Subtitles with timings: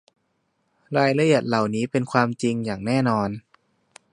[0.97, 3.29] รายละเอียดเหล่านี้เป็นความจริงอย่างแน่นอน